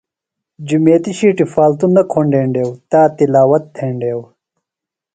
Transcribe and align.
جُمیتیۡ 0.67 1.15
شِیٹیۡ 1.19 1.49
فالتوۡ 1.53 1.91
نہ 1.95 2.03
کُھنڈینڈیوۡ۔ 2.11 2.73
تا 2.89 3.01
تلاوت 3.17 3.63
تھینڈیوۡ۔ 3.75 4.23